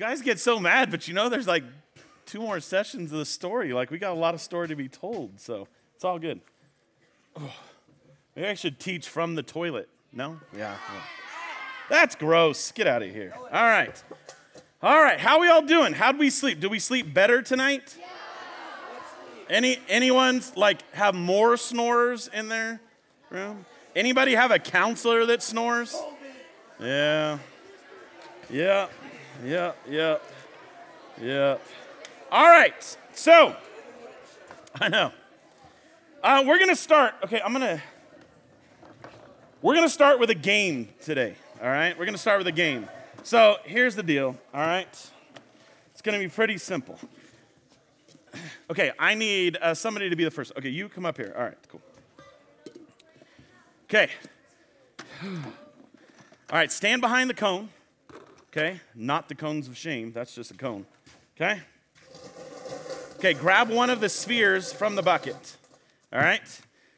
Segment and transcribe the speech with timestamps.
[0.00, 1.62] guys get so mad, but you know, there's like
[2.24, 3.72] two more sessions of the story.
[3.72, 6.40] Like, we got a lot of story to be told, so it's all good.
[7.36, 7.52] Oh,
[8.34, 9.88] maybe I should teach from the toilet.
[10.12, 10.40] No?
[10.56, 10.74] Yeah.
[10.92, 11.02] yeah.
[11.88, 12.72] That's gross.
[12.72, 13.32] Get out of here.
[13.36, 14.02] All right.
[14.82, 15.20] All right.
[15.20, 15.92] How we all doing?
[15.92, 16.60] How'd we sleep?
[16.60, 17.96] Do we sleep better tonight?
[19.48, 22.80] Any anyone's like have more snorers in their
[23.30, 23.66] room?
[23.96, 26.00] Anybody have a counselor that snores?
[26.80, 27.38] Yeah.
[28.48, 28.86] Yeah.
[29.44, 29.72] Yeah.
[29.88, 30.18] Yeah.
[31.20, 31.58] Yeah.
[32.30, 32.96] All right.
[33.14, 33.56] So,
[34.80, 35.12] I know.
[36.22, 37.14] Uh, we're to start.
[37.24, 37.82] Okay, I'm to.
[39.62, 41.34] We're to start with a game today.
[41.62, 41.98] All right?
[41.98, 42.88] We're to start with a game.
[43.22, 44.36] So, here's the deal.
[44.54, 45.10] All right?
[45.92, 46.98] It's to be pretty simple.
[48.70, 50.52] Okay, I need uh, somebody to be the first.
[50.56, 51.34] Okay, you come up here.
[51.36, 51.80] All right, cool.
[53.84, 54.08] Okay.
[55.22, 55.28] All
[56.52, 57.68] right, stand behind the cone.
[58.52, 60.10] Okay, not the cones of shame.
[60.10, 60.84] That's just a cone.
[61.36, 61.60] Okay?
[63.18, 65.56] Okay, grab one of the spheres from the bucket.
[66.12, 66.42] All right?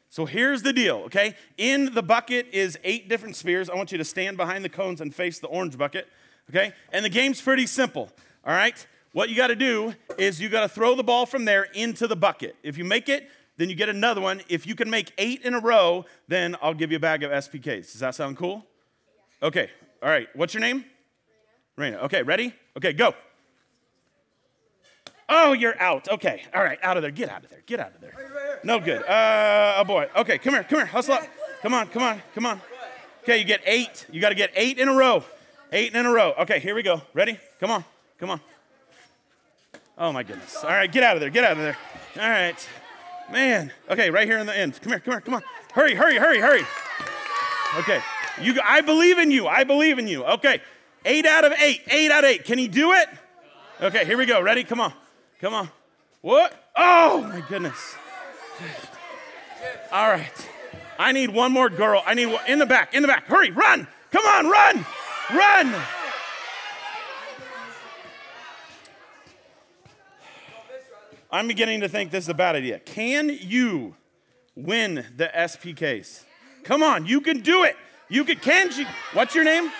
[0.09, 1.35] So here's the deal, okay?
[1.59, 3.69] In the bucket is eight different spheres.
[3.69, 6.07] I want you to stand behind the cones and face the orange bucket,
[6.49, 6.73] okay?
[6.91, 8.09] And the game's pretty simple,
[8.43, 8.87] all right?
[9.11, 12.07] What you got to do is you got to throw the ball from there into
[12.07, 12.55] the bucket.
[12.63, 14.41] If you make it, then you get another one.
[14.49, 17.29] If you can make eight in a row, then I'll give you a bag of
[17.29, 17.91] SPKs.
[17.91, 18.65] Does that sound cool?
[19.43, 19.69] Okay,
[20.01, 20.27] all right.
[20.35, 20.85] What's your name?
[21.77, 22.03] Raina.
[22.03, 22.53] Okay, ready?
[22.77, 23.13] Okay, go.
[25.29, 26.09] Oh, you're out.
[26.09, 26.43] Okay.
[26.53, 26.77] All right.
[26.83, 27.11] Out of there.
[27.11, 27.63] Get out of there.
[27.65, 28.59] Get out of there.
[28.63, 29.03] No good.
[29.03, 30.07] Uh, oh boy.
[30.15, 30.37] Okay.
[30.37, 30.63] Come here.
[30.63, 30.85] Come here.
[30.85, 31.27] Hustle up.
[31.61, 31.87] Come on.
[31.87, 32.21] Come on.
[32.35, 32.61] Come on.
[33.23, 33.37] Okay.
[33.37, 34.05] You get eight.
[34.11, 35.23] You got to get eight in a row.
[35.71, 36.33] Eight in a row.
[36.39, 36.59] Okay.
[36.59, 37.01] Here we go.
[37.13, 37.39] Ready?
[37.59, 37.83] Come on.
[38.19, 38.41] Come on.
[39.97, 40.63] Oh my goodness.
[40.63, 40.91] All right.
[40.91, 41.29] Get out of there.
[41.29, 41.77] Get out of there.
[42.17, 42.69] All right.
[43.31, 43.71] Man.
[43.89, 44.11] Okay.
[44.11, 44.79] Right here in the end.
[44.81, 44.99] Come here.
[44.99, 45.21] Come here.
[45.21, 45.43] Come on.
[45.73, 45.95] Hurry.
[45.95, 46.17] Hurry.
[46.17, 46.39] Hurry.
[46.39, 46.63] Hurry.
[47.79, 48.01] Okay.
[48.41, 48.59] You.
[48.63, 49.47] I believe in you.
[49.47, 50.25] I believe in you.
[50.25, 50.61] Okay.
[51.05, 51.81] Eight out of eight.
[51.87, 52.45] Eight out of eight.
[52.45, 53.07] Can he do it?
[53.81, 54.05] Okay.
[54.05, 54.41] Here we go.
[54.41, 54.63] Ready?
[54.63, 54.93] Come on.
[55.39, 55.69] Come on.
[56.21, 56.53] What?
[56.75, 57.95] Oh, my goodness.
[59.91, 60.49] All right.
[60.97, 62.01] I need one more girl.
[62.05, 63.25] I need one in the back, in the back.
[63.25, 63.87] Hurry, run.
[64.11, 64.85] Come on, run.
[65.33, 65.75] Run.
[71.31, 72.79] I'm beginning to think this is a bad idea.
[72.79, 73.95] Can you
[74.55, 76.25] win the SPKs?
[76.63, 77.75] Come on, you can do it.
[78.07, 78.85] You can, can you?
[79.13, 79.71] What's your name?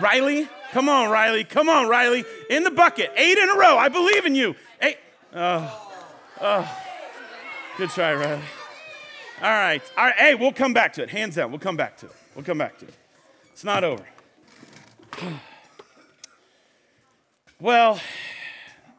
[0.00, 0.48] Riley?
[0.72, 1.44] Come on, Riley.
[1.44, 2.24] Come on, Riley.
[2.50, 3.12] In the bucket.
[3.16, 3.76] Eight in a row.
[3.76, 4.54] I believe in you.
[4.82, 4.98] Eight.
[5.34, 5.92] Oh,
[6.40, 6.82] oh.
[7.76, 8.42] Good try, Riley.
[9.42, 9.82] All right.
[9.96, 10.14] All right.
[10.14, 11.10] Hey, we'll come back to it.
[11.10, 11.50] Hands down.
[11.50, 12.12] We'll come back to it.
[12.34, 12.94] We'll come back to it.
[13.52, 14.04] It's not over.
[17.60, 17.98] Well,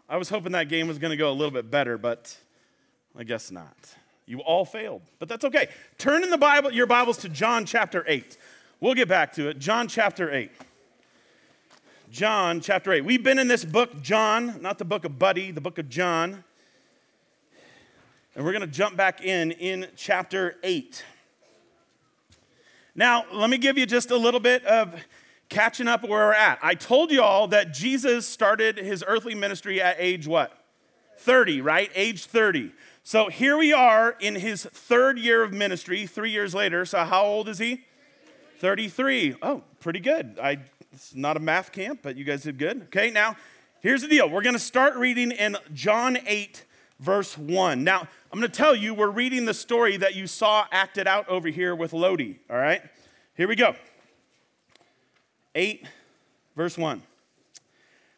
[0.09, 2.35] I was hoping that game was going to go a little bit better, but
[3.15, 3.75] I guess not.
[4.25, 5.67] You all failed, but that's okay.
[5.99, 8.37] Turn in the Bible, your Bibles to John chapter 8.
[8.79, 9.59] We'll get back to it.
[9.59, 10.51] John chapter 8.
[12.11, 13.03] John chapter 8.
[13.03, 16.43] We've been in this book, John, not the book of Buddy, the book of John.
[18.35, 21.03] And we're going to jump back in in chapter 8.
[22.93, 24.93] Now, let me give you just a little bit of
[25.49, 26.59] catching up where we're at.
[26.61, 30.55] I told you all that Jesus started his earthly ministry at age what?
[31.17, 31.89] 30, right?
[31.95, 32.71] Age 30.
[33.03, 36.85] So here we are in his third year of ministry, three years later.
[36.85, 37.85] So how old is he?
[38.59, 39.35] 33.
[39.41, 40.37] Oh, pretty good.
[40.41, 40.59] I
[40.95, 42.83] it's not a math camp, but you guys did good.
[42.83, 43.35] Okay, now
[43.81, 44.29] here's the deal.
[44.29, 46.63] We're going to start reading in John 8,
[47.01, 47.83] verse 1.
[47.83, 51.27] Now, I'm going to tell you, we're reading the story that you saw acted out
[51.27, 52.35] over here with Lodi.
[52.49, 52.81] All right,
[53.35, 53.75] here we go.
[55.53, 55.85] 8,
[56.55, 57.01] verse 1.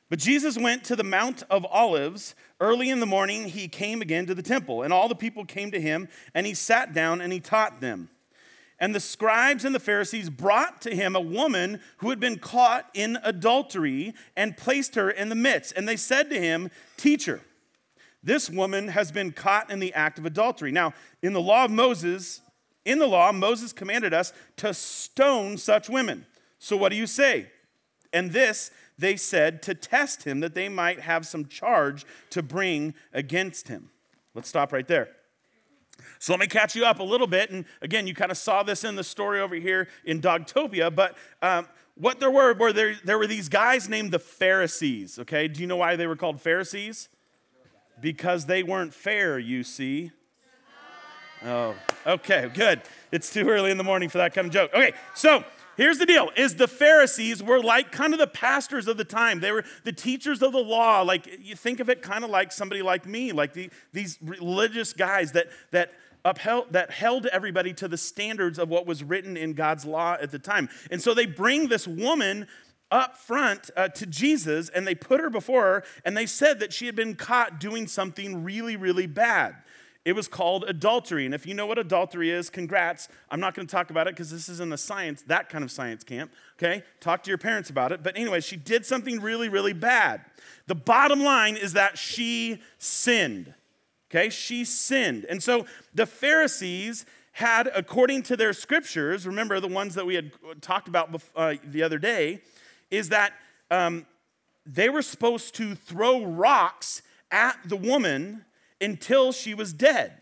[0.09, 2.35] But Jesus went to the Mount of Olives.
[2.61, 5.71] Early in the morning, he came again to the temple, and all the people came
[5.71, 8.09] to him, and he sat down and he taught them.
[8.79, 12.89] And the scribes and the Pharisees brought to him a woman who had been caught
[12.93, 15.73] in adultery and placed her in the midst.
[15.75, 17.41] And they said to him, Teacher,
[18.23, 20.71] this woman has been caught in the act of adultery.
[20.71, 20.93] Now,
[21.23, 22.41] in the law of Moses,
[22.85, 26.25] in the law, Moses commanded us to stone such women.
[26.59, 27.47] So what do you say?
[28.13, 32.95] And this they said to test him that they might have some charge to bring
[33.13, 33.89] against him.
[34.33, 35.09] Let's stop right there.
[36.19, 37.49] So let me catch you up a little bit.
[37.49, 41.17] And again, you kind of saw this in the story over here in Dogtopia, but
[41.41, 45.19] um, what there were were there, there were these guys named the Pharisees.
[45.19, 47.09] Okay, do you know why they were called Pharisees?
[47.99, 50.11] Because they weren't fair, you see.
[51.43, 51.75] Oh,
[52.05, 52.81] okay, good.
[53.11, 54.71] It's too early in the morning for that kind of joke.
[54.73, 55.43] Okay, so
[55.77, 59.39] here's the deal is the pharisees were like kind of the pastors of the time
[59.39, 62.51] they were the teachers of the law like you think of it kind of like
[62.51, 65.91] somebody like me like the, these religious guys that that
[66.25, 70.31] upheld that held everybody to the standards of what was written in God's law at
[70.31, 70.69] the time.
[70.91, 72.47] And so they bring this woman
[72.89, 76.71] up front uh, to Jesus and they put her before her and they said that
[76.71, 79.55] she had been caught doing something really, really bad.
[80.07, 81.25] It was called adultery.
[81.25, 83.09] And if you know what adultery is, congrats.
[83.29, 85.69] I'm not going to talk about it because this isn't a science, that kind of
[85.69, 86.31] science camp.
[86.57, 86.83] Okay?
[87.01, 88.03] Talk to your parents about it.
[88.03, 90.21] But anyway, she did something really, really bad.
[90.67, 93.53] The bottom line is that she sinned.
[94.09, 94.29] Okay?
[94.29, 95.25] She sinned.
[95.25, 100.31] And so the Pharisees had, according to their scriptures, remember the ones that we had
[100.61, 102.39] talked about uh, the other day,
[102.89, 103.33] is that
[103.69, 104.05] um,
[104.65, 108.45] they were supposed to throw rocks at the woman
[108.79, 110.21] until she was dead.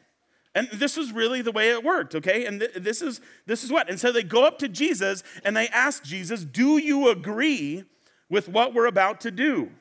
[0.53, 2.45] And this is really the way it worked, okay?
[2.45, 3.89] And th- this is this is what.
[3.89, 7.83] And so they go up to Jesus and they ask Jesus, "Do you agree
[8.29, 9.71] with what we're about to do?"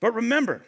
[0.00, 0.64] But remember,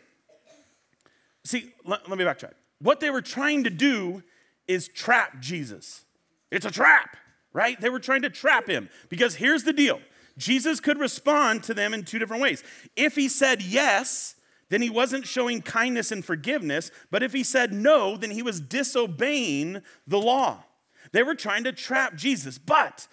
[1.44, 2.54] see, let me backtrack.
[2.80, 4.22] What they were trying to do
[4.66, 6.04] is trap Jesus.
[6.50, 7.16] It's a trap,
[7.52, 7.78] right?
[7.78, 10.00] They were trying to trap him because here's the deal.
[10.38, 12.64] Jesus could respond to them in two different ways.
[12.96, 14.36] If he said yes,
[14.70, 16.90] then he wasn't showing kindness and forgiveness.
[17.10, 20.64] But if he said no, then he was disobeying the law.
[21.12, 22.56] They were trying to trap Jesus.
[22.56, 23.06] But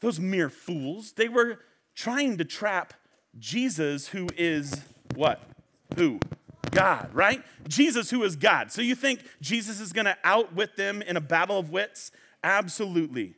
[0.00, 1.58] those mere fools, they were
[1.94, 2.94] trying to trap
[3.38, 4.82] Jesus, who is
[5.14, 5.42] what?
[5.96, 6.20] Who?
[6.70, 7.42] God, right?
[7.68, 8.70] Jesus, who is God.
[8.70, 12.10] So you think Jesus is going to outwit them in a battle of wits?
[12.42, 13.34] Absolutely.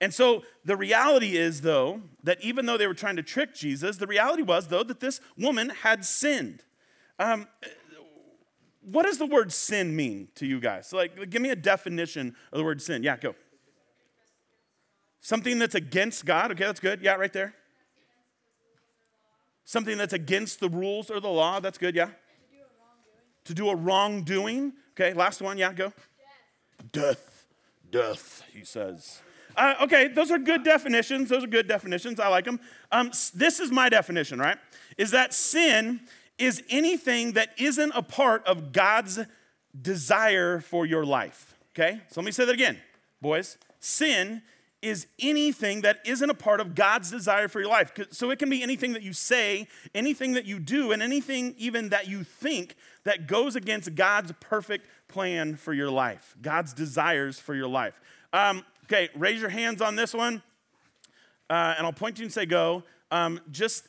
[0.00, 3.96] And so the reality is, though, that even though they were trying to trick Jesus,
[3.96, 6.62] the reality was, though, that this woman had sinned.
[7.20, 7.46] Um,
[8.80, 10.90] what does the word sin mean to you guys?
[10.90, 13.02] Like, give me a definition of the word sin.
[13.02, 13.34] Yeah, go.
[15.20, 16.50] Something that's against God.
[16.52, 17.02] Okay, that's good.
[17.02, 17.54] Yeah, right there.
[19.66, 21.60] Something that's against the rules or the law.
[21.60, 21.94] That's good.
[21.94, 22.08] Yeah.
[23.44, 24.72] To do a wrongdoing.
[24.92, 25.58] Okay, last one.
[25.58, 25.92] Yeah, go.
[26.90, 27.46] Death.
[27.90, 29.20] Death, he says.
[29.54, 31.28] Uh, okay, those are good definitions.
[31.28, 32.18] Those are good definitions.
[32.18, 32.60] I like them.
[32.90, 34.56] Um, this is my definition, right?
[34.96, 36.00] Is that sin
[36.40, 39.20] is anything that isn't a part of God's
[39.80, 41.54] desire for your life.
[41.72, 42.00] Okay?
[42.10, 42.78] So let me say that again,
[43.20, 43.58] boys.
[43.78, 44.42] Sin
[44.82, 47.92] is anything that isn't a part of God's desire for your life.
[48.10, 51.90] So it can be anything that you say, anything that you do, and anything even
[51.90, 57.54] that you think that goes against God's perfect plan for your life, God's desires for
[57.54, 58.00] your life.
[58.32, 60.42] Um, okay, raise your hands on this one,
[61.50, 62.84] uh, and I'll point to you and say go.
[63.10, 63.86] Um, just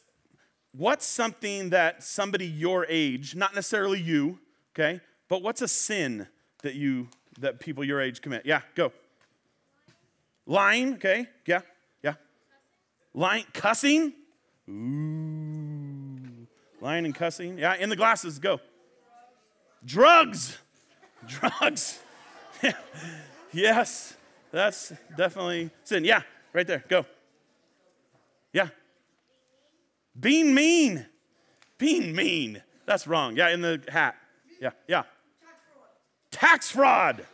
[0.73, 4.39] what's something that somebody your age, not necessarily you,
[4.73, 6.27] okay, but what's a sin
[6.63, 7.07] that you
[7.39, 8.45] that people your age commit?
[8.45, 8.91] Yeah, go.
[10.45, 11.61] Lying, okay, yeah,
[12.03, 12.15] yeah.
[13.13, 14.13] Lying, cussing.
[14.69, 16.47] Ooh,
[16.79, 17.57] lying and cussing.
[17.57, 18.59] Yeah, in the glasses, go.
[19.85, 20.57] Drugs,
[21.27, 21.99] drugs.
[23.53, 24.15] yes,
[24.51, 26.05] that's definitely sin.
[26.05, 26.21] Yeah,
[26.53, 27.05] right there, go.
[28.53, 28.67] Yeah,
[30.19, 31.05] being mean.
[31.77, 32.61] Being mean.
[32.85, 33.35] That's wrong.
[33.35, 34.15] Yeah, in the hat.
[34.59, 35.03] Yeah, yeah.
[36.31, 37.25] Tax fraud.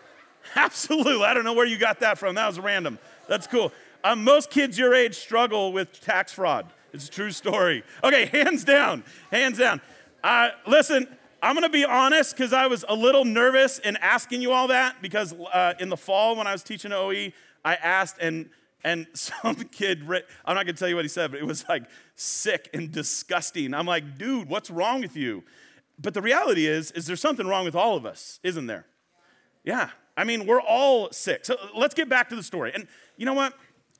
[0.56, 1.24] Absolutely.
[1.24, 2.34] I don't know where you got that from.
[2.34, 2.98] That was random.
[3.28, 3.72] That's cool.
[4.02, 6.66] Um, most kids your age struggle with tax fraud.
[6.92, 7.82] It's a true story.
[8.04, 9.02] Okay, hands down.
[9.30, 9.80] Hands down.
[10.22, 11.08] Uh, listen,
[11.42, 14.96] I'm to be honest because I was a little nervous in asking you all that
[15.02, 17.32] because uh, in the fall when I was teaching OE,
[17.64, 18.48] I asked, and
[18.84, 20.02] and some kid,
[20.44, 21.84] I'm not gonna tell you what he said, but it was like
[22.14, 23.74] sick and disgusting.
[23.74, 25.42] I'm like, dude, what's wrong with you?
[25.98, 28.86] But the reality is, is there's something wrong with all of us, isn't there?
[29.64, 29.90] Yeah.
[30.16, 31.44] I mean, we're all sick.
[31.44, 32.72] So let's get back to the story.
[32.74, 32.86] And
[33.16, 33.54] you know what?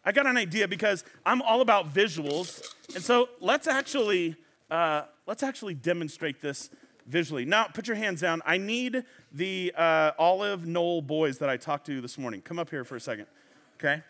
[0.05, 2.63] I got an idea because I'm all about visuals.
[2.95, 4.37] And so let's actually,
[4.71, 6.71] uh, let's actually demonstrate this
[7.07, 7.45] visually.
[7.45, 8.43] Now, put your hands down.
[8.45, 12.43] I need the uh, Olive Knoll boys that I talked to this morning.
[12.43, 13.27] Come up here for a second,
[13.79, 14.03] okay?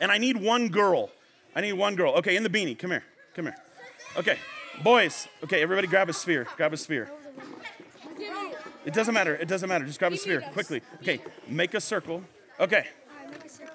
[0.00, 1.10] And I need one girl.
[1.54, 2.12] I need one girl.
[2.14, 2.78] Okay, in the beanie.
[2.78, 3.04] Come here.
[3.34, 3.56] Come here.
[4.16, 4.38] Okay,
[4.82, 5.28] boys.
[5.44, 6.46] Okay, everybody grab a sphere.
[6.56, 7.10] Grab a sphere.
[8.84, 9.34] It doesn't matter.
[9.34, 9.84] It doesn't matter.
[9.84, 10.82] Just grab a sphere quickly.
[11.02, 12.22] Okay, make a circle.
[12.60, 12.86] Okay,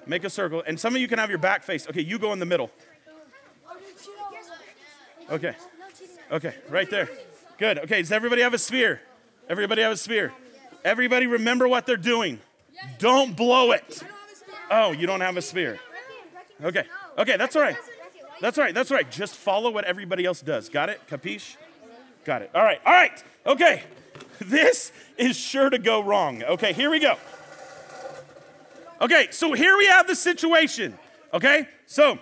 [0.06, 0.62] make a circle.
[0.66, 1.88] And some of you can have your back face.
[1.88, 2.70] Okay, you go in the middle.
[5.30, 5.54] Okay.
[6.30, 7.08] Okay, right there.
[7.58, 7.78] Good.
[7.80, 9.00] Okay, does everybody have a sphere?
[9.48, 10.32] Everybody have a sphere.
[10.84, 12.40] Everybody remember what they're doing.
[12.98, 14.02] Don't blow it.
[14.70, 15.78] Oh, you don't have a sphere.
[16.62, 16.84] Okay.
[17.18, 17.76] Okay, that's all right.
[18.40, 18.74] That's all right.
[18.74, 19.10] That's all right.
[19.10, 20.68] Just follow what everybody else does.
[20.68, 21.00] Got it?
[21.08, 21.56] Capiche?
[22.24, 22.50] Got it.
[22.54, 22.80] All right.
[22.84, 23.24] All right.
[23.46, 23.82] Okay.
[24.40, 26.42] This is sure to go wrong.
[26.42, 27.16] Okay, here we go.
[29.00, 30.98] Okay, so here we have the situation.
[31.32, 31.68] Okay?
[31.86, 32.18] So,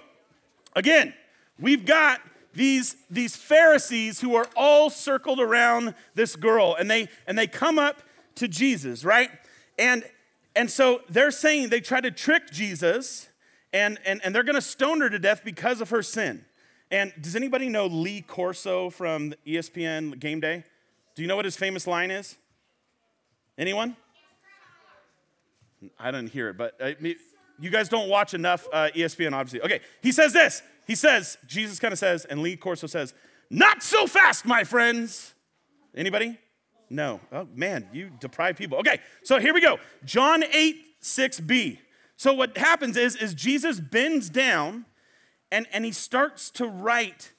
[0.77, 1.15] again,
[1.59, 2.21] we've got
[2.53, 7.79] these, these Pharisees who are all circled around this girl and they and they come
[7.79, 8.03] up
[8.35, 9.31] to Jesus, right?
[9.79, 10.05] And
[10.55, 13.30] and so they're saying they try to trick Jesus
[13.73, 16.45] and, and, and they're going to stone her to death because of her sin.
[16.91, 20.65] And does anybody know Lee Corso from ESPN Game Day?
[21.15, 22.37] Do you know what his famous line is?
[23.57, 23.97] Anyone?
[25.99, 26.93] I didn't hear it, but uh,
[27.59, 29.63] you guys don't watch enough uh, ESPN, obviously.
[29.63, 30.63] Okay, he says this.
[30.87, 33.15] He says, Jesus kind of says, and Lee Corso says,
[33.51, 35.35] Not so fast, my friends.
[35.95, 36.39] Anybody?
[36.89, 37.21] No.
[37.31, 38.79] Oh, man, you deprive people.
[38.79, 39.79] Okay, so here we go.
[40.05, 41.79] John 8, 6b.
[42.21, 44.85] So what happens is, is Jesus bends down
[45.51, 47.33] and, and he starts to write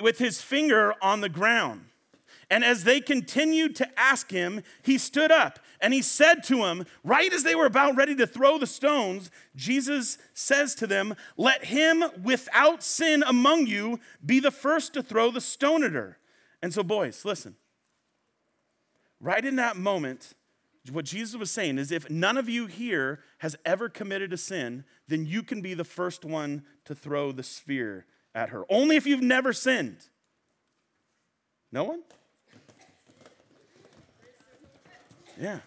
[0.00, 1.82] with his finger on the ground.
[2.50, 6.84] And as they continued to ask him, he stood up and he said to him,
[7.04, 11.66] right as they were about ready to throw the stones, Jesus says to them, Let
[11.66, 16.18] him without sin among you be the first to throw the stone at her.
[16.60, 17.54] And so, boys, listen.
[19.20, 20.34] Right in that moment,
[20.90, 24.84] what Jesus was saying is if none of you here has ever committed a sin,
[25.06, 28.64] then you can be the first one to throw the spear at her.
[28.68, 30.08] Only if you've never sinned.
[31.70, 32.02] No one?
[35.40, 35.60] Yeah.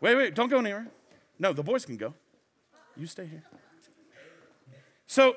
[0.00, 0.86] Wait, wait, don't go anywhere.
[1.38, 2.14] No, the boys can go.
[2.96, 3.42] You stay here.
[5.06, 5.36] So,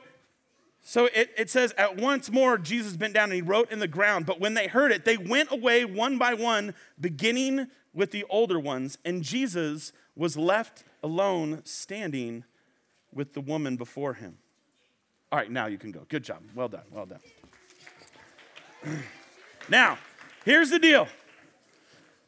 [0.86, 3.88] so it, it says, at once more, Jesus bent down and he wrote in the
[3.88, 4.26] ground.
[4.26, 8.60] But when they heard it, they went away one by one, beginning with the older
[8.60, 8.98] ones.
[9.06, 12.44] And Jesus was left alone, standing
[13.14, 14.38] with the woman before him.
[15.32, 16.02] All right, now you can go.
[16.10, 16.44] Good job.
[16.54, 16.84] Well done.
[16.92, 17.20] Well done.
[19.70, 19.98] now,
[20.44, 21.08] here's the deal.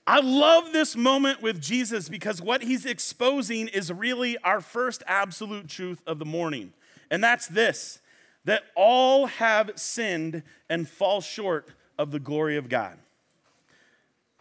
[0.08, 5.68] I love this moment with Jesus because what he's exposing is really our first absolute
[5.68, 6.72] truth of the morning.
[7.12, 8.00] And that's this
[8.46, 12.98] that all have sinned and fall short of the glory of God.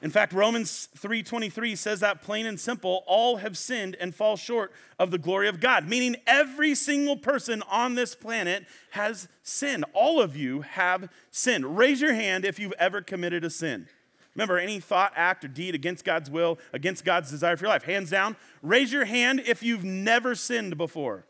[0.02, 4.70] In fact, Romans 3:23 says that plain and simple, all have sinned and fall short
[4.99, 9.87] of the glory of God, meaning every single person on this planet has sinned.
[9.94, 11.78] All of you have sinned.
[11.78, 13.88] Raise your hand if you've ever committed a sin.
[14.34, 17.84] Remember, any thought, act, or deed against God's will, against God's desire for your life.
[17.84, 18.37] Hands down.
[18.62, 21.25] Raise your hand if you've never sinned before.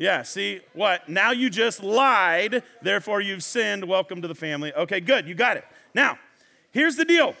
[0.00, 1.10] Yeah, see what?
[1.10, 3.84] Now you just lied, therefore you've sinned.
[3.84, 4.72] Welcome to the family.
[4.72, 5.64] Okay, good, you got it.
[5.92, 6.18] Now,
[6.70, 7.34] here's the deal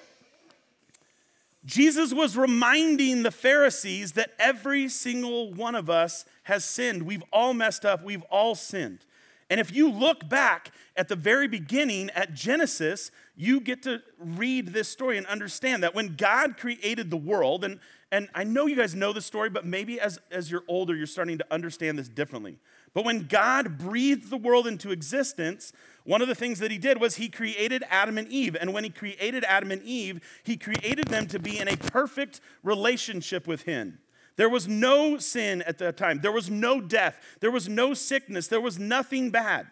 [1.64, 7.04] Jesus was reminding the Pharisees that every single one of us has sinned.
[7.04, 9.06] We've all messed up, we've all sinned.
[9.48, 14.68] And if you look back at the very beginning at Genesis, you get to read
[14.68, 17.80] this story and understand that when God created the world, and,
[18.12, 21.06] and I know you guys know the story, but maybe as, as you're older, you're
[21.06, 22.58] starting to understand this differently.
[22.92, 27.00] But when God breathed the world into existence, one of the things that he did
[27.00, 28.56] was he created Adam and Eve.
[28.60, 32.40] And when he created Adam and Eve, he created them to be in a perfect
[32.64, 34.00] relationship with him.
[34.34, 36.20] There was no sin at that time.
[36.20, 37.20] There was no death.
[37.40, 38.48] There was no sickness.
[38.48, 39.68] There was nothing bad.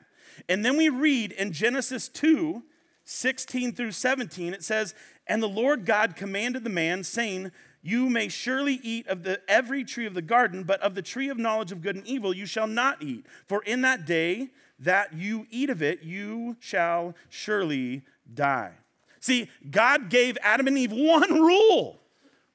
[0.49, 2.63] And then we read in Genesis 2
[3.11, 4.95] 16 through 17, it says,
[5.27, 7.51] And the Lord God commanded the man, saying,
[7.83, 11.29] You may surely eat of the, every tree of the garden, but of the tree
[11.29, 13.25] of knowledge of good and evil you shall not eat.
[13.47, 18.73] For in that day that you eat of it, you shall surely die.
[19.21, 21.99] See, God gave Adam and Eve one rule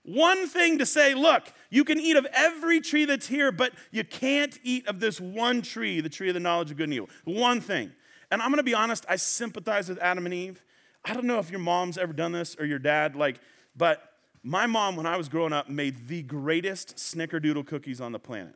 [0.03, 4.03] one thing to say, look, you can eat of every tree that's here, but you
[4.03, 7.10] can't eat of this one tree, the tree of the knowledge of good and evil.
[7.24, 7.92] One thing.
[8.30, 10.62] And I'm gonna be honest, I sympathize with Adam and Eve.
[11.06, 13.39] I don't know if your mom's ever done this or your dad, like,
[13.75, 14.12] but
[14.44, 18.56] my mom, when I was growing up, made the greatest snickerdoodle cookies on the planet.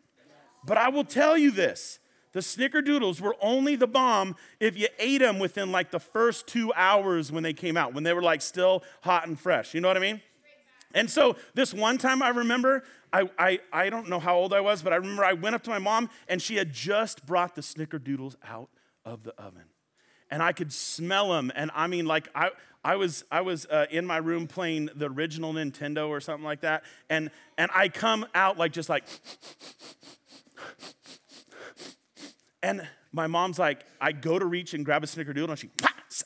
[0.65, 2.00] But I will tell you this
[2.34, 6.74] the snickerdoodles were only the bomb if you ate them within like the first two
[6.75, 9.74] hours when they came out, when they were like still hot and fresh.
[9.74, 10.22] You know what I mean?
[10.94, 14.62] And so this one time I remember, I, I, I don't know how old I
[14.62, 17.56] was, but I remember I went up to my mom and she had just brought
[17.56, 18.70] the snickerdoodles out
[19.06, 19.63] of the oven.
[20.29, 21.51] And I could smell them.
[21.55, 22.50] And I mean, like, I,
[22.84, 26.62] I was, I was uh, in my room playing the original Nintendo or something like
[26.62, 26.84] that.
[27.10, 29.03] And, and I come out like, just like,
[32.62, 35.69] and my mom's like, I go to reach and grab a snickerdoodle and she,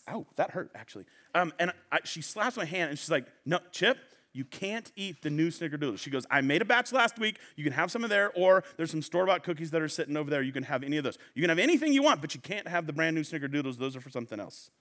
[0.07, 1.05] ow, that hurt actually.
[1.33, 3.97] Um, and I, she slaps my hand and she's like, no, Chip,
[4.33, 5.97] you can't eat the new snickerdoodle.
[5.97, 7.37] She goes, I made a batch last week.
[7.55, 10.15] You can have some of there, or there's some store bought cookies that are sitting
[10.15, 10.41] over there.
[10.41, 11.17] You can have any of those.
[11.35, 13.77] You can have anything you want, but you can't have the brand new snickerdoodles.
[13.77, 14.71] Those are for something else.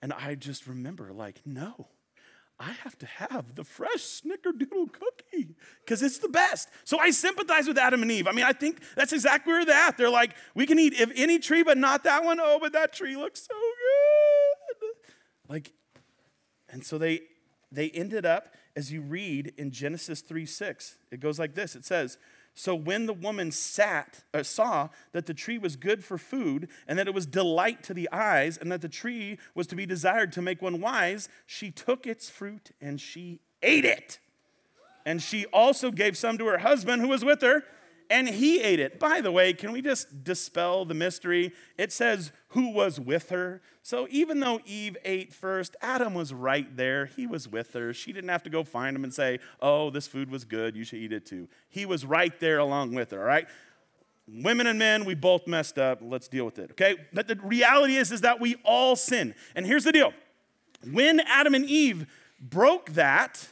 [0.00, 1.88] And I just remember, like, no,
[2.60, 6.68] I have to have the fresh snickerdoodle cookie because it's the best.
[6.84, 8.26] So I sympathize with Adam and Eve.
[8.26, 9.96] I mean, I think that's exactly where they're at.
[9.96, 12.38] They're like, we can eat if any tree, but not that one.
[12.40, 14.90] Oh, but that tree looks so good.
[15.48, 15.72] Like,
[16.68, 17.20] and so they
[17.70, 21.84] they ended up, as you read in Genesis 3 6, it goes like this it
[21.84, 22.18] says,
[22.54, 26.98] So when the woman sat, uh, saw that the tree was good for food, and
[26.98, 30.32] that it was delight to the eyes, and that the tree was to be desired
[30.32, 34.18] to make one wise, she took its fruit and she ate it.
[35.04, 37.64] And she also gave some to her husband who was with her,
[38.10, 38.98] and he ate it.
[38.98, 41.52] By the way, can we just dispel the mystery?
[41.76, 43.60] It says who was with her.
[43.82, 47.06] So even though Eve ate first, Adam was right there.
[47.06, 47.92] He was with her.
[47.92, 50.76] She didn't have to go find him and say, Oh, this food was good.
[50.76, 51.48] You should eat it too.
[51.68, 53.46] He was right there along with her, all right?
[54.26, 56.00] Women and men, we both messed up.
[56.02, 56.96] Let's deal with it, okay?
[57.14, 59.34] But the reality is, is that we all sin.
[59.54, 60.12] And here's the deal
[60.84, 62.06] when Adam and Eve
[62.40, 63.48] broke that,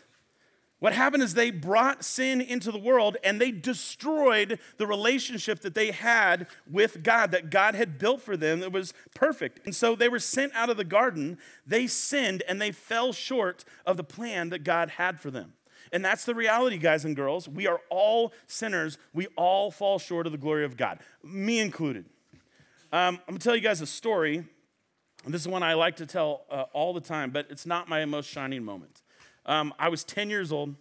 [0.79, 5.75] what happened is they brought sin into the world and they destroyed the relationship that
[5.75, 9.65] they had with God, that God had built for them that was perfect.
[9.65, 13.65] And so they were sent out of the garden, they sinned, and they fell short
[13.87, 15.55] of the plan that God had for them.
[15.93, 17.49] And that's the reality, guys and girls.
[17.49, 18.99] We are all sinners.
[19.15, 22.05] We all fall short of the glory of God, me included.
[22.93, 24.45] Um, I'm gonna tell you guys a story.
[25.27, 28.05] This is one I like to tell uh, all the time, but it's not my
[28.05, 29.03] most shining moment.
[29.47, 30.75] Um, I was 10 years old.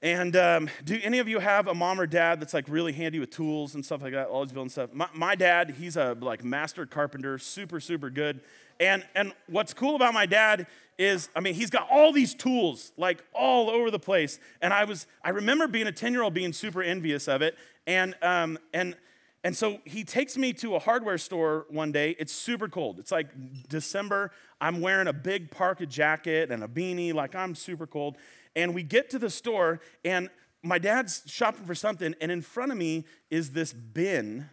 [0.00, 3.18] And um, do any of you have a mom or dad that's like really handy
[3.18, 4.90] with tools and stuff like that, always building stuff?
[4.92, 8.40] My, my dad, he's a like master carpenter, super, super good.
[8.78, 12.92] And, and what's cool about my dad is, I mean, he's got all these tools
[12.96, 14.38] like all over the place.
[14.62, 17.56] And I was, I remember being a 10 year old being super envious of it.
[17.88, 18.94] And, um, and,
[19.42, 22.14] and so he takes me to a hardware store one day.
[22.18, 22.98] It's super cold.
[22.98, 23.28] It's like
[23.68, 24.30] December.
[24.60, 28.16] I'm wearing a big parka jacket and a beanie, like I'm super cold.
[28.56, 30.30] And we get to the store, and
[30.62, 34.50] my dad's shopping for something, and in front of me is this bin,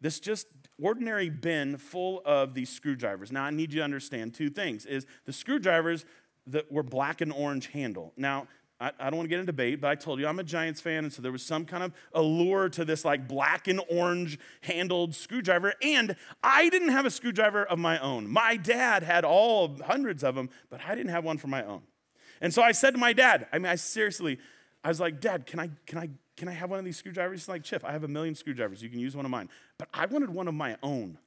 [0.00, 0.46] this just
[0.82, 3.30] ordinary bin full of these screwdrivers.
[3.30, 6.06] Now, I need you to understand two things: is the screwdrivers
[6.46, 8.12] that were black and orange handle.
[8.16, 8.46] Now,
[8.80, 10.80] I, I don't want to get into debate, but I told you I'm a Giants
[10.80, 14.38] fan, and so there was some kind of allure to this like black and orange
[14.62, 15.74] handled screwdriver.
[15.80, 18.28] And I didn't have a screwdriver of my own.
[18.28, 21.82] My dad had all hundreds of them, but I didn't have one for my own.
[22.40, 24.38] And so I said to my dad, I mean, I seriously,
[24.82, 27.40] I was like, Dad, can I, can I, can I have one of these screwdrivers?
[27.40, 28.82] He's like, Chip, I have a million screwdrivers.
[28.82, 29.48] You can use one of mine.
[29.78, 31.18] But I wanted one of my own.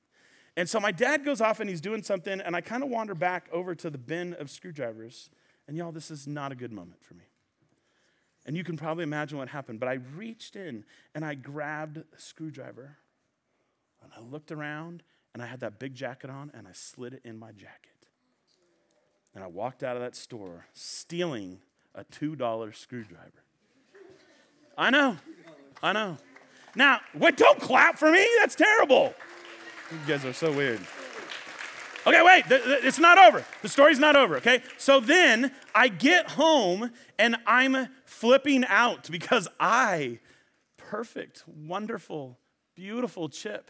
[0.57, 3.15] And so my dad goes off and he's doing something, and I kind of wander
[3.15, 5.29] back over to the bin of screwdrivers.
[5.67, 7.25] And y'all, this is not a good moment for me.
[8.47, 9.79] And you can probably imagine what happened.
[9.79, 12.97] But I reached in and I grabbed a screwdriver
[14.01, 17.21] and I looked around and I had that big jacket on and I slid it
[17.25, 17.91] in my jacket.
[19.35, 21.59] And I walked out of that store stealing
[21.93, 23.43] a $2 screwdriver.
[24.77, 25.17] I know.
[25.83, 26.17] I know.
[26.75, 28.25] Now, what don't clap for me?
[28.39, 29.13] That's terrible.
[29.91, 30.79] You guys are so weird.
[32.05, 33.43] Okay, wait, it's not over.
[33.61, 34.61] The story's not over, okay?
[34.77, 40.19] So then I get home and I'm flipping out because I,
[40.77, 42.39] perfect, wonderful,
[42.75, 43.69] beautiful Chip,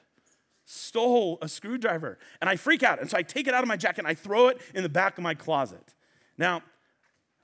[0.65, 2.19] stole a screwdriver.
[2.39, 3.00] And I freak out.
[3.02, 4.89] And so I take it out of my jacket and I throw it in the
[4.89, 5.93] back of my closet.
[6.38, 6.62] Now,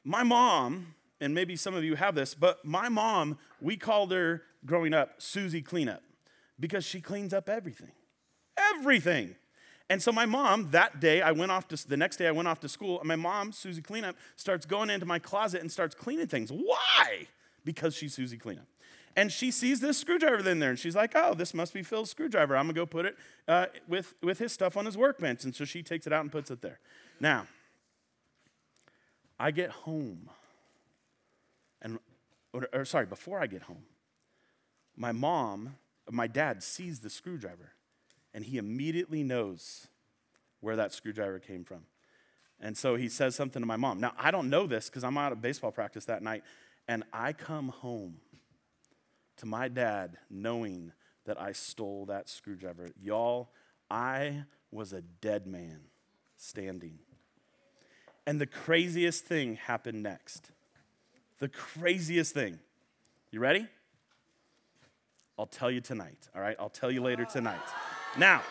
[0.04, 4.44] my mom, and maybe some of you have this, but my mom, we called her
[4.66, 6.04] growing up Susie Cleanup
[6.60, 7.92] because she cleans up everything.
[8.76, 9.36] Everything.
[9.90, 12.48] And so my mom, that day, I went off to, the next day I went
[12.48, 15.94] off to school, and my mom, Susie Cleanup, starts going into my closet and starts
[15.94, 16.52] cleaning things.
[16.52, 17.28] Why?
[17.66, 18.66] Because she's Susie Cleanup.
[19.16, 22.10] And she sees this screwdriver in there, and she's like, oh, this must be Phil's
[22.10, 22.56] screwdriver.
[22.56, 23.16] I'm gonna go put it
[23.48, 25.44] uh, with, with his stuff on his workbench.
[25.44, 26.80] And so she takes it out and puts it there.
[27.20, 27.46] Now,
[29.40, 30.30] I get home,
[31.82, 32.00] and,
[32.54, 33.84] or, or sorry, before I get home,
[34.96, 35.76] my mom,
[36.10, 37.74] my dad sees the screwdriver
[38.34, 39.88] and he immediately knows
[40.60, 41.86] where that screwdriver came from.
[42.60, 44.00] And so he says something to my mom.
[44.00, 46.44] Now, I don't know this because I'm out of baseball practice that night,
[46.88, 48.18] and I come home
[49.38, 50.94] to my dad knowing
[51.26, 52.90] that I stole that screwdriver.
[53.02, 53.50] Y'all,
[53.90, 55.82] I was a dead man
[56.38, 57.00] standing.
[58.26, 60.52] And the craziest thing happened next.
[61.40, 62.60] The craziest thing.
[63.32, 63.68] You ready?
[65.38, 66.56] I'll tell you tonight, all right?
[66.60, 67.60] I'll tell you later tonight.
[67.66, 67.93] Oh.
[68.18, 68.42] Now,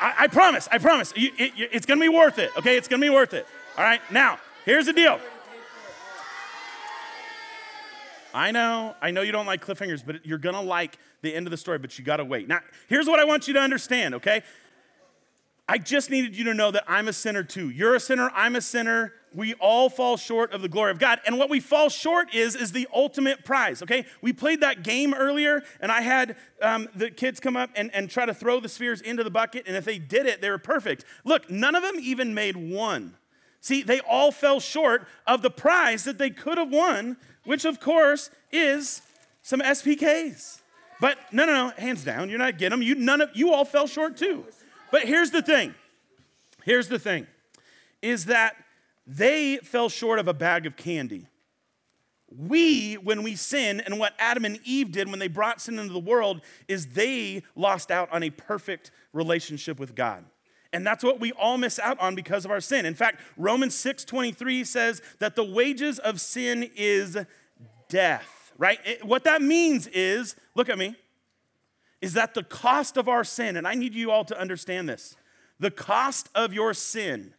[0.00, 2.76] I, I promise, I promise, you, it, it's gonna be worth it, okay?
[2.76, 3.46] It's gonna be worth it.
[3.76, 5.20] All right, now, here's the deal.
[8.34, 11.50] I know, I know you don't like cliffhangers, but you're gonna like the end of
[11.50, 12.48] the story, but you gotta wait.
[12.48, 14.42] Now, here's what I want you to understand, okay?
[15.68, 17.70] I just needed you to know that I'm a sinner too.
[17.70, 19.12] You're a sinner, I'm a sinner.
[19.34, 21.20] We all fall short of the glory of God.
[21.26, 24.06] And what we fall short is, is the ultimate prize, okay?
[24.22, 28.08] We played that game earlier, and I had um, the kids come up and, and
[28.08, 30.56] try to throw the spheres into the bucket, and if they did it, they were
[30.58, 31.04] perfect.
[31.24, 33.14] Look, none of them even made one.
[33.60, 37.80] See, they all fell short of the prize that they could have won, which of
[37.80, 39.02] course is
[39.42, 40.60] some SPKs.
[41.00, 42.86] But no, no, no, hands down, you're not getting them.
[42.86, 44.44] You none of you all fell short too.
[44.90, 45.74] But here's the thing.
[46.64, 47.26] Here's the thing
[48.02, 48.56] is that
[49.06, 51.26] they fell short of a bag of candy.
[52.28, 55.92] We, when we sin, and what Adam and Eve did when they brought sin into
[55.92, 60.24] the world, is they lost out on a perfect relationship with God.
[60.72, 62.84] And that's what we all miss out on because of our sin.
[62.84, 67.16] In fact, Romans 6:23 says that the wages of sin is
[67.88, 68.80] death, right?
[68.84, 70.96] It, what that means is, look at me,
[72.06, 75.16] is that the cost of our sin, and I need you all to understand this.
[75.58, 77.34] The cost of your sin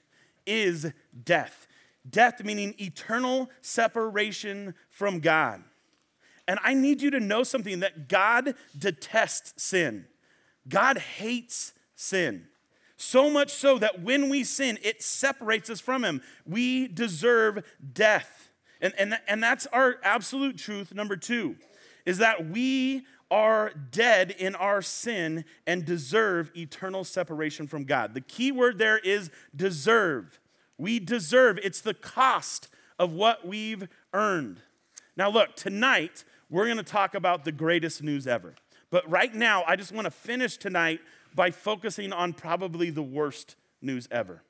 [0.45, 0.91] is
[1.23, 1.67] death.
[2.09, 5.63] Death meaning eternal separation from God.
[6.49, 10.05] And I need you to know something that God detests sin.
[10.67, 12.47] God hates sin.
[12.97, 16.21] So much so that when we sin, it separates us from Him.
[16.45, 18.51] We deserve death.
[18.81, 21.55] And, and, and that's our absolute truth, number two,
[22.05, 28.13] is that we are dead in our sin and deserve eternal separation from God.
[28.13, 30.39] The key word there is deserve.
[30.77, 34.61] We deserve, it's the cost of what we've earned.
[35.15, 38.55] Now, look, tonight we're going to talk about the greatest news ever.
[38.89, 41.01] But right now, I just want to finish tonight
[41.35, 44.43] by focusing on probably the worst news ever.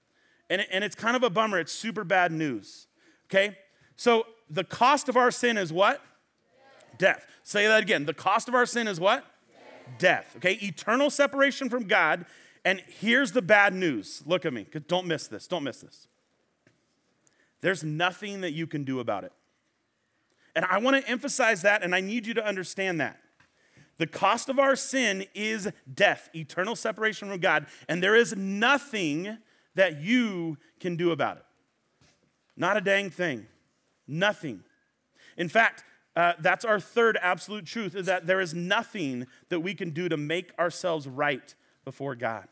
[0.50, 1.60] And, and it's kind of a bummer.
[1.60, 2.88] It's super bad news.
[3.26, 3.58] Okay?
[3.96, 6.02] So, the cost of our sin is what?
[6.98, 7.26] Death.
[7.44, 8.06] Say that again.
[8.06, 9.26] The cost of our sin is what?
[9.50, 10.00] Death.
[10.00, 10.34] Death.
[10.38, 10.54] Okay?
[10.54, 12.26] Eternal separation from God.
[12.66, 14.24] And here's the bad news.
[14.26, 14.66] Look at me.
[14.88, 15.48] Don't miss this.
[15.48, 16.08] Don't miss this.
[17.62, 19.32] There's nothing that you can do about it.
[20.56, 23.20] And I want to emphasize that, and I need you to understand that.
[23.98, 29.38] The cost of our sin is death, eternal separation from God, and there is nothing
[29.76, 31.44] that you can do about it.
[32.56, 33.48] Not a dang thing.
[34.08, 34.64] Nothing.
[35.36, 35.84] In fact,
[36.18, 40.10] uh, that's our third absolute truth is that there is nothing that we can do
[40.10, 41.54] to make ourselves right
[41.86, 42.48] before God.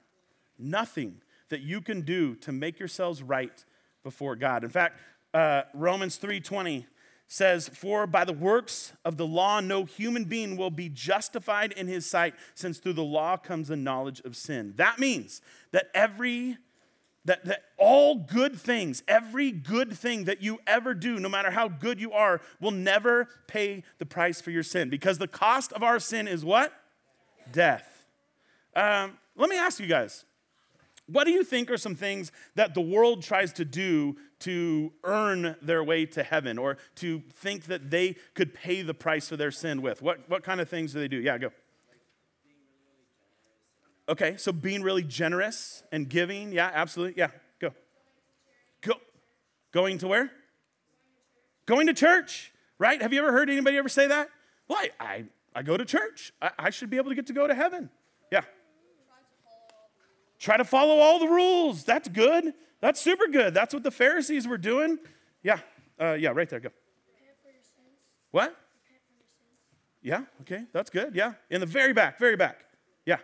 [0.60, 3.65] Nothing that you can do to make yourselves right
[4.04, 4.63] before God.
[4.63, 4.99] In fact,
[5.34, 6.86] uh, Romans 3:20
[7.28, 11.88] says, For by the works of the law, no human being will be justified in
[11.88, 14.73] his sight, since through the law comes the knowledge of sin.
[14.75, 16.60] That means that every
[17.25, 21.67] that, that all good things, every good thing that you ever do, no matter how
[21.67, 24.89] good you are, will never pay the price for your sin.
[24.89, 26.71] Because the cost of our sin is what?
[27.51, 28.05] Death.
[28.75, 30.25] Um, let me ask you guys
[31.07, 35.55] what do you think are some things that the world tries to do to earn
[35.61, 39.51] their way to heaven or to think that they could pay the price for their
[39.51, 40.01] sin with?
[40.01, 41.17] What, what kind of things do they do?
[41.17, 41.51] Yeah, go.
[44.08, 46.52] Okay, so being really generous and giving.
[46.52, 47.15] Yeah, absolutely.
[47.18, 47.72] Yeah, go.
[48.82, 48.94] Go.
[49.72, 50.32] Going to where?
[51.65, 53.02] Going to church, right?
[53.02, 54.30] Have you ever heard anybody ever say that?
[54.68, 56.34] Well, I, I, I go to church.
[56.41, 57.89] I, I should be able to get to go to heaven.
[58.32, 58.41] Yeah.
[60.38, 61.84] Try to follow all the rules.
[61.84, 62.54] That's good.
[62.82, 63.56] That's super good.
[63.56, 65.00] That's what the Pharisees were doing.
[65.41, 65.60] Yeah,
[66.00, 66.60] uh, yeah, right there.
[66.60, 66.70] Go.
[68.32, 68.56] What?
[70.04, 71.15] Yeah, okay, that's good.
[71.15, 72.65] Yeah, in the very back, very back.
[73.06, 73.18] Yeah.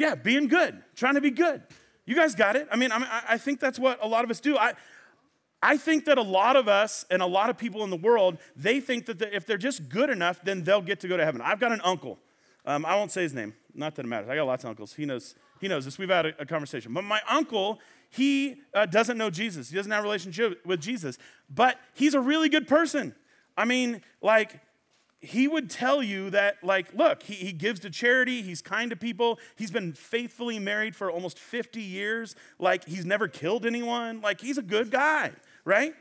[0.00, 1.62] Yeah, being good, trying to be good.
[2.06, 2.66] You guys got it.
[2.72, 4.56] I mean, I, mean, I think that's what a lot of us do.
[4.56, 4.72] I,
[5.62, 8.38] I think that a lot of us and a lot of people in the world,
[8.56, 11.40] they think that if they're just good enough, then they'll get to go to heaven.
[11.40, 12.18] I've got an uncle
[12.66, 13.54] um, I won't say his name.
[13.74, 14.28] Not that it matters.
[14.28, 14.94] I got lots of uncles.
[14.94, 15.34] He knows.
[15.60, 15.98] He knows this.
[15.98, 16.92] We've had a, a conversation.
[16.92, 19.70] But my uncle, he uh, doesn't know Jesus.
[19.70, 21.18] He doesn't have a relationship with Jesus.
[21.48, 23.14] But he's a really good person.
[23.56, 24.60] I mean, like
[25.20, 28.96] he would tell you that, like, look, he, he gives to charity, he's kind to
[28.96, 34.40] people, he's been faithfully married for almost 50 years, like, he's never killed anyone, like,
[34.40, 35.32] he's a good guy,
[35.64, 35.94] right?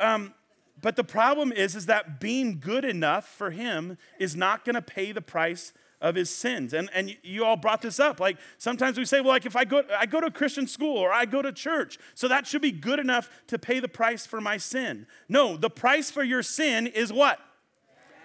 [0.00, 0.32] Um,
[0.80, 5.12] but the problem is, is that being good enough for him is not to pay
[5.12, 6.72] the price of his sins.
[6.72, 8.20] And, and you all brought this up.
[8.20, 10.96] Like sometimes we say, well, like if I go, I go to a Christian school
[10.96, 14.24] or I go to church, so that should be good enough to pay the price
[14.24, 15.06] for my sin.
[15.28, 17.40] No, the price for your sin is what?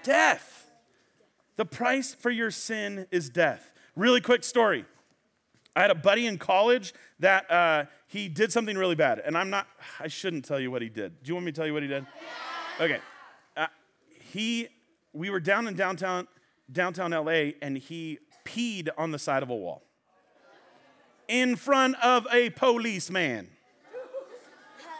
[0.03, 0.71] Death.
[1.55, 3.73] The price for your sin is death.
[3.95, 4.85] Really quick story.
[5.75, 9.19] I had a buddy in college that uh, he did something really bad.
[9.19, 9.67] And I'm not,
[9.99, 11.23] I shouldn't tell you what he did.
[11.23, 12.05] Do you want me to tell you what he did?
[12.79, 12.99] Okay.
[13.55, 13.67] Uh,
[14.31, 14.67] he,
[15.13, 16.27] we were down in downtown,
[16.71, 19.83] downtown LA, and he peed on the side of a wall
[21.27, 23.49] in front of a policeman.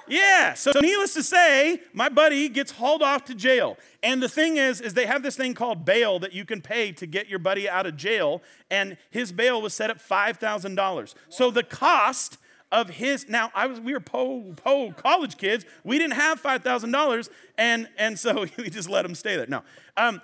[0.07, 3.77] Yeah, so needless to say, my buddy gets hauled off to jail.
[4.01, 6.91] And the thing is, is they have this thing called bail that you can pay
[6.93, 11.13] to get your buddy out of jail, and his bail was set at $5,000.
[11.29, 12.37] So the cost
[12.73, 13.29] of his.
[13.29, 15.63] Now, I was we were po po college kids.
[15.85, 19.47] We didn't have five thousand dollars, and and so we just let him stay there.
[19.47, 19.61] No,
[19.95, 20.21] um,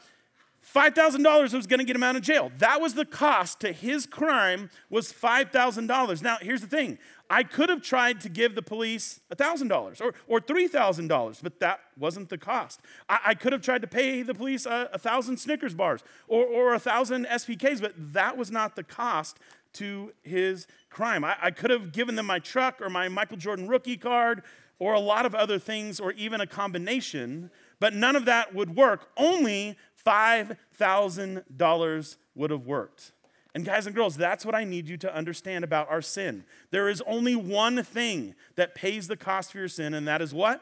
[0.59, 2.51] five thousand dollars was going to get him out of jail.
[2.57, 6.21] That was the cost to his crime was five thousand dollars.
[6.21, 6.97] Now, here's the thing:
[7.29, 12.29] I could have tried to give the police $1,000 or, or $3,000, but that wasn't
[12.29, 12.81] the cost.
[13.07, 16.71] I, I, could have tried to pay the police a, 1,000 Snickers bars or, or
[16.71, 19.37] 1,000 SPKs, but that was not the cost
[19.73, 21.23] to his crime.
[21.23, 24.41] I, I could have given them my truck or my Michael Jordan rookie card
[24.79, 28.75] or a lot of other things or even a combination, but none of that would
[28.75, 29.11] work.
[29.17, 33.11] Only $5,000 would have worked.
[33.55, 36.43] And guys and girls, that's what I need you to understand about our sin.
[36.71, 40.33] There is only one thing that pays the cost for your sin, and that is
[40.33, 40.61] what?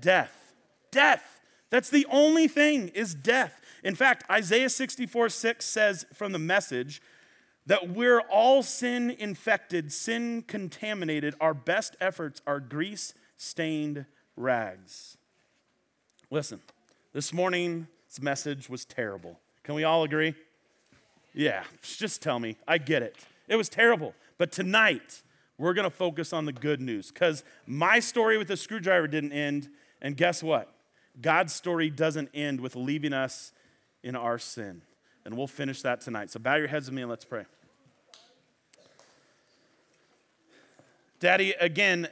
[0.00, 0.54] Death.
[0.90, 1.40] Death.
[1.70, 3.60] That's the only thing is death.
[3.84, 7.00] In fact, Isaiah 64 6 says from the message
[7.66, 11.34] that we're all sin infected, sin contaminated.
[11.40, 15.16] Our best efforts are grease stained rags.
[16.30, 16.60] Listen,
[17.12, 17.86] this morning's
[18.20, 19.38] message was terrible.
[19.62, 20.34] Can we all agree?
[21.32, 22.56] Yeah, just tell me.
[22.66, 23.16] I get it.
[23.48, 24.14] It was terrible.
[24.38, 25.22] But tonight,
[25.58, 29.32] we're going to focus on the good news because my story with the screwdriver didn't
[29.32, 29.68] end.
[30.00, 30.72] And guess what?
[31.20, 33.52] God's story doesn't end with leaving us
[34.02, 34.82] in our sin.
[35.24, 36.30] And we'll finish that tonight.
[36.30, 37.44] So bow your heads with me and let's pray.
[41.20, 42.08] Daddy, again,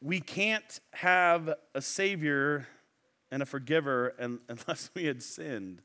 [0.00, 2.66] we can't have a Savior
[3.30, 4.14] and a forgiver
[4.48, 5.80] unless we had sinned.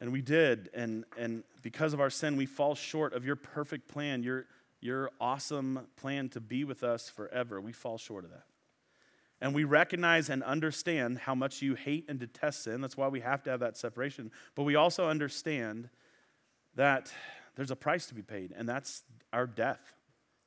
[0.00, 0.70] And we did.
[0.72, 4.46] And, and because of our sin, we fall short of your perfect plan, your,
[4.80, 7.60] your awesome plan to be with us forever.
[7.60, 8.44] We fall short of that.
[9.42, 12.80] And we recognize and understand how much you hate and detest sin.
[12.80, 14.30] That's why we have to have that separation.
[14.54, 15.88] But we also understand
[16.74, 17.12] that
[17.56, 19.94] there's a price to be paid, and that's our death.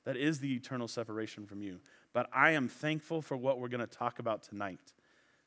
[0.06, 1.80] That is the eternal separation from you.
[2.14, 4.94] But I am thankful for what we're going to talk about tonight.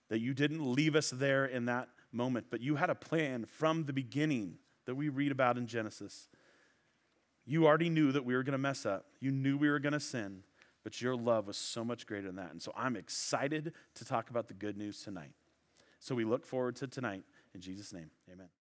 [0.09, 3.85] That you didn't leave us there in that moment, but you had a plan from
[3.85, 6.29] the beginning that we read about in Genesis.
[7.45, 9.93] You already knew that we were going to mess up, you knew we were going
[9.93, 10.43] to sin,
[10.83, 12.51] but your love was so much greater than that.
[12.51, 15.33] And so I'm excited to talk about the good news tonight.
[15.99, 17.25] So we look forward to tonight.
[17.55, 18.49] In Jesus' name, amen.